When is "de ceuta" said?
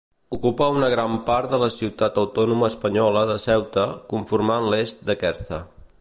3.33-3.87